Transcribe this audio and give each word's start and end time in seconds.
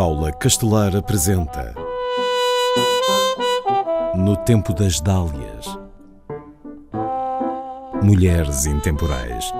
Paula 0.00 0.32
Castelar 0.32 0.96
apresenta 0.96 1.74
No 4.14 4.34
Tempo 4.34 4.72
das 4.72 4.98
Dálias 4.98 5.66
Mulheres 8.02 8.64
Intemporais 8.64 9.52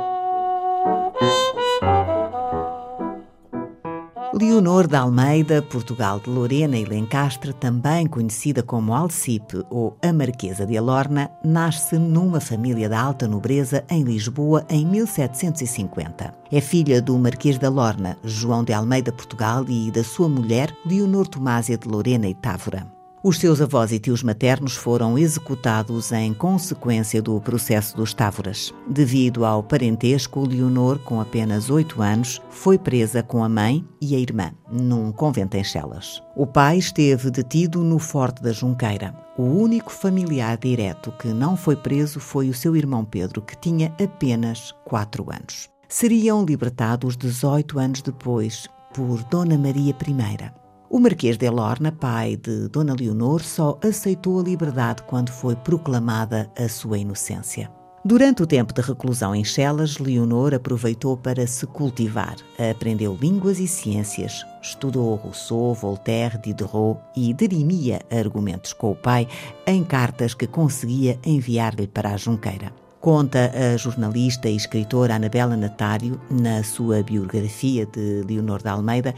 Leonor 4.41 4.87
de 4.87 4.97
Almeida, 4.97 5.61
Portugal 5.61 6.19
de 6.19 6.31
Lorena 6.31 6.79
e 6.79 6.87
Lencastre, 6.87 7.53
também 7.53 8.07
conhecida 8.07 8.63
como 8.63 8.95
Alcipe 8.95 9.63
ou 9.69 9.99
a 10.01 10.11
Marquesa 10.15 10.65
de 10.65 10.79
Alorna, 10.79 11.31
nasce 11.45 11.99
numa 11.99 12.41
família 12.41 12.89
da 12.89 12.99
alta 12.99 13.29
nobreza 13.29 13.85
em 13.91 14.03
Lisboa 14.03 14.65
em 14.71 14.87
1750. 14.87 16.33
É 16.51 16.59
filha 16.59 17.03
do 17.03 17.19
Marquês 17.19 17.59
de 17.59 17.67
Alorna, 17.67 18.17
João 18.25 18.65
de 18.65 18.73
Almeida 18.73 19.13
Portugal, 19.13 19.67
e 19.69 19.91
da 19.91 20.03
sua 20.03 20.27
mulher, 20.27 20.75
Leonor 20.87 21.29
Tomásia 21.29 21.77
de 21.77 21.87
Lorena 21.87 22.27
e 22.27 22.33
Távora. 22.33 23.00
Os 23.23 23.37
seus 23.39 23.61
avós 23.61 23.93
e 23.93 23.99
tios 23.99 24.23
maternos 24.23 24.75
foram 24.75 25.19
executados 25.19 26.11
em 26.11 26.33
consequência 26.33 27.21
do 27.21 27.39
processo 27.39 27.95
dos 27.95 28.15
Távoras. 28.15 28.73
Devido 28.89 29.45
ao 29.45 29.63
parentesco, 29.63 30.41
Leonor, 30.41 30.99
com 31.01 31.21
apenas 31.21 31.69
oito 31.69 32.01
anos, 32.01 32.41
foi 32.49 32.79
presa 32.79 33.23
com 33.23 33.45
a 33.45 33.49
mãe 33.49 33.85
e 34.01 34.17
a 34.17 34.19
irmã, 34.19 34.53
num 34.73 35.13
convento 35.13 35.59
em 35.59 35.63
Chelas. 35.63 36.23
O 36.35 36.47
pai 36.47 36.79
esteve 36.79 37.31
detido 37.31 37.85
no 37.85 37.99
Forte 37.99 38.43
da 38.43 38.53
Junqueira. 38.53 39.15
O 39.37 39.43
único 39.43 39.93
familiar 39.93 40.57
direto 40.57 41.13
que 41.13 41.29
não 41.29 41.59
foi 41.59 41.77
preso 41.77 42.19
foi 42.21 42.49
o 42.49 42.55
seu 42.55 42.75
irmão 42.75 43.05
Pedro, 43.05 43.43
que 43.43 43.55
tinha 43.55 43.95
apenas 44.03 44.75
quatro 44.87 45.27
anos. 45.31 45.69
Seriam 45.91 46.43
libertados 46.43 47.19
18 47.19 47.79
anos 47.79 48.01
depois 48.01 48.67
por 48.95 49.23
Dona 49.25 49.59
Maria 49.59 49.91
I. 49.93 50.61
O 50.93 50.99
Marquês 50.99 51.39
de 51.39 51.49
Lorna, 51.49 51.93
pai 51.93 52.35
de 52.35 52.67
Dona 52.67 52.97
Leonor, 52.99 53.45
só 53.45 53.79
aceitou 53.81 54.41
a 54.41 54.43
liberdade 54.43 55.05
quando 55.05 55.31
foi 55.31 55.55
proclamada 55.55 56.51
a 56.59 56.69
sua 56.69 56.99
inocência. 56.99 57.71
Durante 58.05 58.43
o 58.43 58.47
tempo 58.47 58.75
de 58.75 58.83
reclusão 58.83 59.33
em 59.33 59.45
Chelas, 59.45 59.99
Leonor 59.99 60.53
aproveitou 60.53 61.17
para 61.17 61.47
se 61.47 61.65
cultivar. 61.65 62.35
Aprendeu 62.59 63.17
línguas 63.21 63.61
e 63.61 63.69
ciências, 63.69 64.45
estudou 64.61 65.15
Rousseau, 65.15 65.75
Voltaire, 65.75 66.41
Diderot 66.43 66.99
e 67.15 67.33
dirimia 67.33 68.01
argumentos 68.11 68.73
com 68.73 68.91
o 68.91 68.97
pai 68.97 69.29
em 69.65 69.85
cartas 69.85 70.35
que 70.35 70.49
conseguia 70.49 71.21
enviar-lhe 71.25 71.87
para 71.87 72.15
a 72.15 72.17
Junqueira. 72.17 72.73
Conta 73.01 73.53
a 73.55 73.77
jornalista 73.77 74.49
e 74.49 74.57
escritora 74.57 75.15
Anabela 75.15 75.57
Natário, 75.57 76.21
na 76.29 76.65
sua 76.65 77.01
biografia 77.03 77.87
de 77.87 78.23
Leonor 78.27 78.61
de 78.61 78.69
Almeida, 78.69 79.15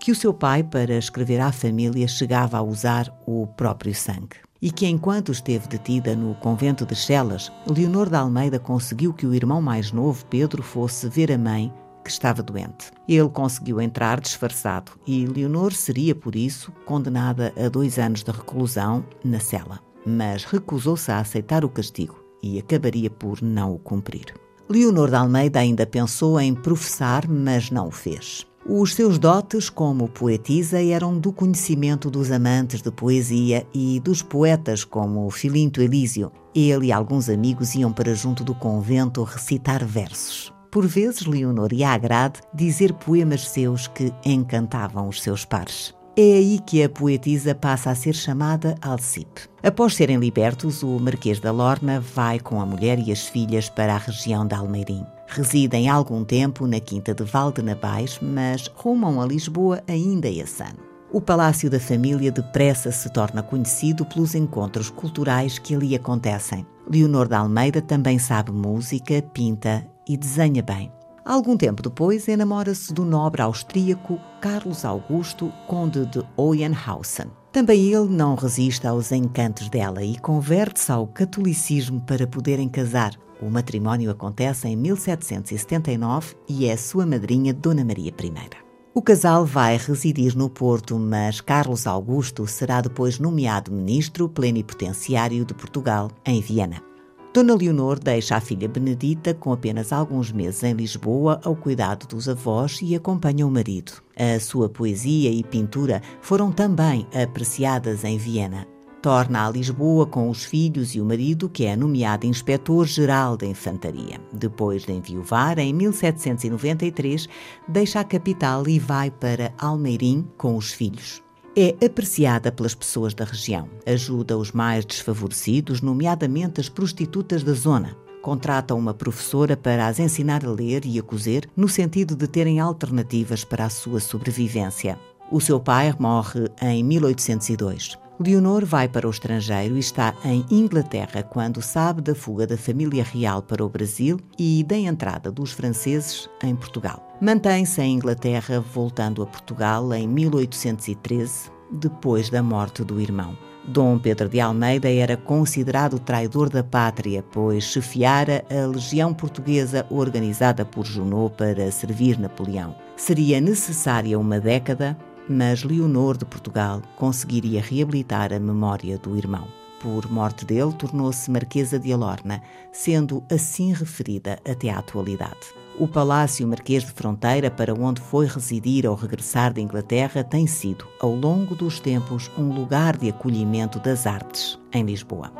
que 0.00 0.10
o 0.10 0.14
seu 0.14 0.32
pai, 0.32 0.62
para 0.62 0.96
escrever 0.96 1.40
à 1.40 1.52
família, 1.52 2.08
chegava 2.08 2.56
a 2.56 2.62
usar 2.62 3.14
o 3.26 3.46
próprio 3.46 3.94
sangue. 3.94 4.38
E 4.60 4.72
que, 4.72 4.86
enquanto 4.86 5.30
esteve 5.30 5.68
detida 5.68 6.16
no 6.16 6.34
convento 6.36 6.86
de 6.86 6.94
Chelas, 6.96 7.52
Leonor 7.68 8.08
de 8.08 8.16
Almeida 8.16 8.58
conseguiu 8.58 9.12
que 9.12 9.26
o 9.26 9.34
irmão 9.34 9.60
mais 9.60 9.92
novo, 9.92 10.24
Pedro, 10.26 10.62
fosse 10.62 11.06
ver 11.08 11.30
a 11.30 11.38
mãe, 11.38 11.72
que 12.02 12.10
estava 12.10 12.42
doente. 12.42 12.90
Ele 13.06 13.28
conseguiu 13.28 13.78
entrar 13.78 14.20
disfarçado 14.20 14.92
e 15.06 15.26
Leonor 15.26 15.72
seria, 15.72 16.14
por 16.14 16.34
isso, 16.34 16.72
condenada 16.86 17.52
a 17.56 17.68
dois 17.68 17.98
anos 17.98 18.22
de 18.22 18.30
reclusão 18.30 19.04
na 19.22 19.38
cela. 19.38 19.80
Mas 20.06 20.44
recusou-se 20.44 21.10
a 21.12 21.18
aceitar 21.18 21.62
o 21.62 21.68
castigo 21.68 22.18
e 22.42 22.58
acabaria 22.58 23.10
por 23.10 23.42
não 23.42 23.74
o 23.74 23.78
cumprir. 23.78 24.34
Leonor 24.68 25.10
de 25.10 25.16
Almeida 25.16 25.58
ainda 25.58 25.84
pensou 25.84 26.40
em 26.40 26.54
professar, 26.54 27.28
mas 27.28 27.70
não 27.70 27.88
o 27.88 27.90
fez. 27.90 28.46
Os 28.72 28.94
seus 28.94 29.18
dotes 29.18 29.68
como 29.68 30.08
poetisa 30.08 30.80
eram 30.80 31.18
do 31.18 31.32
conhecimento 31.32 32.08
dos 32.08 32.30
amantes 32.30 32.80
de 32.80 32.88
poesia 32.88 33.66
e 33.74 33.98
dos 33.98 34.22
poetas 34.22 34.84
como 34.84 35.28
Filinto 35.28 35.82
Elísio. 35.82 36.30
Ele 36.54 36.86
e 36.86 36.92
alguns 36.92 37.28
amigos 37.28 37.74
iam 37.74 37.92
para 37.92 38.14
junto 38.14 38.44
do 38.44 38.54
convento 38.54 39.24
recitar 39.24 39.84
versos. 39.84 40.52
Por 40.70 40.86
vezes, 40.86 41.26
Leonor 41.26 41.72
ia 41.72 41.90
à 41.90 41.98
grade 41.98 42.38
dizer 42.54 42.92
poemas 42.92 43.48
seus 43.48 43.88
que 43.88 44.14
encantavam 44.24 45.08
os 45.08 45.20
seus 45.20 45.44
pares. 45.44 45.92
É 46.16 46.34
aí 46.34 46.60
que 46.64 46.80
a 46.80 46.88
poetisa 46.88 47.56
passa 47.56 47.90
a 47.90 47.94
ser 47.96 48.14
chamada 48.14 48.76
Alcipe. 48.80 49.48
Após 49.64 49.96
serem 49.96 50.18
libertos, 50.18 50.84
o 50.84 50.96
Marquês 51.00 51.40
da 51.40 51.50
Lorna 51.50 51.98
vai 51.98 52.38
com 52.38 52.60
a 52.60 52.66
mulher 52.66 53.00
e 53.00 53.10
as 53.10 53.26
filhas 53.26 53.68
para 53.68 53.96
a 53.96 53.98
região 53.98 54.46
de 54.46 54.54
Almeirim. 54.54 55.04
Residem 55.32 55.88
algum 55.88 56.24
tempo 56.24 56.66
na 56.66 56.80
quinta 56.80 57.14
de 57.14 57.22
Valdenabais, 57.22 58.18
mas 58.20 58.66
rumam 58.74 59.20
a 59.20 59.26
Lisboa 59.26 59.80
ainda 59.86 60.28
esse 60.28 60.60
ano. 60.60 60.80
O 61.12 61.20
Palácio 61.20 61.70
da 61.70 61.78
Família 61.78 62.32
depressa 62.32 62.90
se 62.90 63.08
torna 63.12 63.40
conhecido 63.40 64.04
pelos 64.04 64.34
encontros 64.34 64.90
culturais 64.90 65.56
que 65.56 65.72
ali 65.72 65.94
acontecem. 65.94 66.66
Leonor 66.90 67.28
de 67.28 67.34
Almeida 67.34 67.80
também 67.80 68.18
sabe 68.18 68.50
música, 68.50 69.22
pinta 69.32 69.86
e 70.08 70.16
desenha 70.16 70.64
bem. 70.64 70.90
Algum 71.24 71.56
tempo 71.56 71.80
depois, 71.80 72.26
enamora-se 72.26 72.92
do 72.92 73.04
nobre 73.04 73.40
austríaco 73.40 74.18
Carlos 74.40 74.84
Augusto, 74.84 75.52
conde 75.68 76.06
de 76.06 76.24
Hohenhausen. 76.36 77.30
Também 77.52 77.92
ele 77.92 78.08
não 78.08 78.36
resiste 78.36 78.86
aos 78.86 79.10
encantos 79.10 79.68
dela 79.68 80.04
e 80.04 80.16
converte-se 80.18 80.92
ao 80.92 81.06
catolicismo 81.06 82.00
para 82.00 82.26
poderem 82.26 82.68
casar. 82.68 83.12
O 83.42 83.50
matrimónio 83.50 84.10
acontece 84.10 84.68
em 84.68 84.76
1779 84.76 86.36
e 86.48 86.66
é 86.66 86.76
sua 86.76 87.04
madrinha 87.04 87.52
Dona 87.52 87.84
Maria 87.84 88.12
I. 88.12 88.70
O 88.94 89.02
casal 89.02 89.44
vai 89.44 89.76
residir 89.76 90.36
no 90.36 90.48
Porto, 90.48 90.98
mas 90.98 91.40
Carlos 91.40 91.86
Augusto 91.86 92.46
será 92.46 92.80
depois 92.80 93.18
nomeado 93.18 93.72
ministro 93.72 94.28
plenipotenciário 94.28 95.44
de 95.44 95.54
Portugal 95.54 96.10
em 96.24 96.40
Viena. 96.40 96.89
Dona 97.32 97.54
Leonor 97.54 98.00
deixa 98.00 98.34
a 98.34 98.40
filha 98.40 98.68
Benedita 98.68 99.32
com 99.32 99.52
apenas 99.52 99.92
alguns 99.92 100.32
meses 100.32 100.64
em 100.64 100.72
Lisboa 100.72 101.40
ao 101.44 101.54
cuidado 101.54 102.04
dos 102.08 102.28
avós 102.28 102.80
e 102.82 102.96
acompanha 102.96 103.46
o 103.46 103.50
marido. 103.50 103.92
A 104.16 104.40
sua 104.40 104.68
poesia 104.68 105.30
e 105.30 105.44
pintura 105.44 106.02
foram 106.20 106.50
também 106.50 107.06
apreciadas 107.14 108.02
em 108.02 108.18
Viena. 108.18 108.66
Torna 109.00 109.46
a 109.46 109.50
Lisboa 109.50 110.06
com 110.06 110.28
os 110.28 110.44
filhos 110.44 110.96
e 110.96 111.00
o 111.00 111.04
marido, 111.04 111.48
que 111.48 111.66
é 111.66 111.76
nomeado 111.76 112.26
inspetor-geral 112.26 113.36
da 113.36 113.46
infantaria. 113.46 114.20
Depois 114.32 114.82
de 114.82 114.92
enviuvar, 114.92 115.56
em 115.60 115.72
1793, 115.72 117.28
deixa 117.68 118.00
a 118.00 118.04
capital 118.04 118.66
e 118.66 118.80
vai 118.80 119.08
para 119.08 119.54
Almeirim 119.56 120.26
com 120.36 120.56
os 120.56 120.72
filhos 120.72 121.22
é 121.56 121.74
apreciada 121.84 122.52
pelas 122.52 122.74
pessoas 122.74 123.14
da 123.14 123.24
região. 123.24 123.68
Ajuda 123.86 124.38
os 124.38 124.52
mais 124.52 124.84
desfavorecidos, 124.84 125.80
nomeadamente 125.80 126.60
as 126.60 126.68
prostitutas 126.68 127.42
da 127.42 127.52
zona. 127.52 127.96
Contrata 128.22 128.74
uma 128.74 128.92
professora 128.92 129.56
para 129.56 129.86
as 129.86 129.98
ensinar 129.98 130.44
a 130.44 130.50
ler 130.50 130.84
e 130.84 130.98
a 130.98 131.02
cozer, 131.02 131.48
no 131.56 131.68
sentido 131.68 132.14
de 132.14 132.26
terem 132.26 132.60
alternativas 132.60 133.44
para 133.44 133.64
a 133.64 133.70
sua 133.70 133.98
sobrevivência. 133.98 134.98
O 135.30 135.40
seu 135.40 135.58
pai 135.58 135.94
morre 135.98 136.50
em 136.60 136.84
1802. 136.84 138.09
Leonor 138.22 138.66
vai 138.66 138.86
para 138.86 139.06
o 139.06 139.10
estrangeiro 139.10 139.76
e 139.76 139.80
está 139.80 140.14
em 140.22 140.44
Inglaterra 140.50 141.22
quando 141.22 141.62
sabe 141.62 142.02
da 142.02 142.14
fuga 142.14 142.46
da 142.46 142.54
família 142.54 143.02
real 143.02 143.40
para 143.40 143.64
o 143.64 143.68
Brasil 143.68 144.20
e 144.38 144.62
da 144.62 144.76
entrada 144.76 145.32
dos 145.32 145.52
franceses 145.52 146.28
em 146.42 146.54
Portugal. 146.54 147.16
Mantém-se 147.18 147.80
em 147.80 147.94
Inglaterra, 147.94 148.60
voltando 148.60 149.22
a 149.22 149.26
Portugal 149.26 149.94
em 149.94 150.06
1813, 150.06 151.50
depois 151.72 152.28
da 152.28 152.42
morte 152.42 152.84
do 152.84 153.00
irmão. 153.00 153.38
Dom 153.66 153.98
Pedro 153.98 154.28
de 154.28 154.38
Almeida 154.38 154.90
era 154.90 155.16
considerado 155.16 155.98
traidor 155.98 156.50
da 156.50 156.62
pátria, 156.62 157.22
pois 157.22 157.64
chefiara 157.64 158.44
a 158.50 158.66
legião 158.66 159.14
portuguesa 159.14 159.86
organizada 159.88 160.64
por 160.64 160.84
Junot 160.84 161.36
para 161.36 161.70
servir 161.70 162.18
Napoleão. 162.18 162.74
Seria 162.96 163.40
necessária 163.40 164.18
uma 164.18 164.38
década 164.38 164.96
mas 165.30 165.62
Leonor 165.62 166.16
de 166.16 166.24
Portugal 166.24 166.82
conseguiria 166.96 167.62
reabilitar 167.62 168.32
a 168.32 168.40
memória 168.40 168.98
do 168.98 169.16
irmão. 169.16 169.46
Por 169.80 170.10
morte 170.10 170.44
dele, 170.44 170.72
tornou-se 170.72 171.30
Marquesa 171.30 171.78
de 171.78 171.92
Alorna, 171.92 172.42
sendo 172.72 173.22
assim 173.30 173.72
referida 173.72 174.40
até 174.44 174.70
à 174.70 174.78
atualidade. 174.80 175.54
O 175.78 175.86
Palácio 175.86 176.46
Marquês 176.48 176.82
de 176.82 176.90
Fronteira, 176.90 177.48
para 177.48 177.72
onde 177.72 178.00
foi 178.00 178.26
residir 178.26 178.84
ao 178.86 178.96
regressar 178.96 179.54
da 179.54 179.60
Inglaterra, 179.60 180.24
tem 180.24 180.48
sido, 180.48 180.84
ao 181.00 181.14
longo 181.14 181.54
dos 181.54 181.78
tempos, 181.78 182.28
um 182.36 182.52
lugar 182.52 182.96
de 182.96 183.08
acolhimento 183.08 183.78
das 183.78 184.08
artes, 184.08 184.58
em 184.72 184.84
Lisboa. 184.84 185.32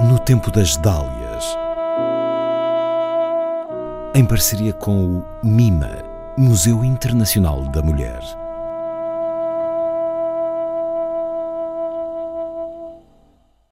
No 0.00 0.18
tempo 0.18 0.50
das 0.50 0.76
Dálias, 0.76 1.44
em 4.12 4.24
parceria 4.24 4.72
com 4.72 5.18
o 5.18 5.46
MIMA 5.46 6.09
Museu 6.36 6.84
Internacional 6.84 7.66
da 7.66 7.82
Mulher. 7.82 8.22